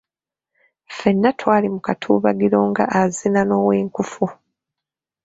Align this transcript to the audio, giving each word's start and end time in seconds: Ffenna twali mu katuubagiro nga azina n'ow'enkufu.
Ffenna 0.89 1.29
twali 1.39 1.67
mu 1.73 1.79
katuubagiro 1.87 2.59
nga 2.69 2.83
azina 3.01 3.41
n'ow'enkufu. 3.45 4.25